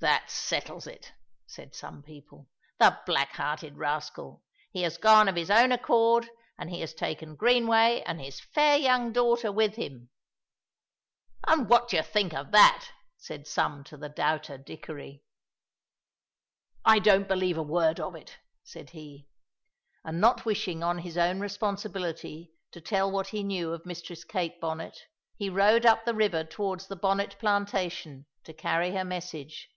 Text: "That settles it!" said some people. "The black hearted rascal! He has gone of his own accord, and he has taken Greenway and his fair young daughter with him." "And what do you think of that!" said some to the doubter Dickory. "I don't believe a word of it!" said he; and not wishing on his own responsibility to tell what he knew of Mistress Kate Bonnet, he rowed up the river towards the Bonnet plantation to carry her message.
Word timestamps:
"That 0.00 0.30
settles 0.30 0.86
it!" 0.86 1.14
said 1.46 1.74
some 1.74 2.02
people. 2.02 2.50
"The 2.78 3.00
black 3.06 3.32
hearted 3.36 3.78
rascal! 3.78 4.42
He 4.70 4.82
has 4.82 4.98
gone 4.98 5.26
of 5.26 5.36
his 5.36 5.50
own 5.50 5.72
accord, 5.72 6.28
and 6.58 6.68
he 6.68 6.82
has 6.82 6.92
taken 6.92 7.34
Greenway 7.34 8.02
and 8.04 8.20
his 8.20 8.38
fair 8.38 8.76
young 8.76 9.10
daughter 9.14 9.50
with 9.50 9.76
him." 9.76 10.10
"And 11.48 11.66
what 11.70 11.88
do 11.88 11.96
you 11.96 12.02
think 12.02 12.34
of 12.34 12.50
that!" 12.52 12.90
said 13.16 13.46
some 13.46 13.84
to 13.84 13.96
the 13.96 14.10
doubter 14.10 14.58
Dickory. 14.58 15.22
"I 16.84 16.98
don't 16.98 17.26
believe 17.26 17.56
a 17.56 17.62
word 17.62 17.98
of 17.98 18.14
it!" 18.14 18.36
said 18.62 18.90
he; 18.90 19.26
and 20.04 20.20
not 20.20 20.44
wishing 20.44 20.82
on 20.82 20.98
his 20.98 21.16
own 21.16 21.40
responsibility 21.40 22.52
to 22.72 22.82
tell 22.82 23.10
what 23.10 23.28
he 23.28 23.42
knew 23.42 23.72
of 23.72 23.86
Mistress 23.86 24.24
Kate 24.24 24.60
Bonnet, 24.60 25.00
he 25.38 25.48
rowed 25.48 25.86
up 25.86 26.04
the 26.04 26.14
river 26.14 26.44
towards 26.44 26.86
the 26.86 26.96
Bonnet 26.96 27.38
plantation 27.38 28.26
to 28.44 28.52
carry 28.52 28.90
her 28.90 29.04
message. 29.04 29.70